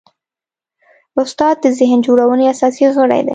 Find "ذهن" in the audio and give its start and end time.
1.79-1.99